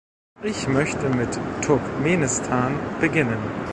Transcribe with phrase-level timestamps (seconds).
[0.41, 1.29] Ich möchte mit
[1.61, 3.37] Turkmenistan beginnen.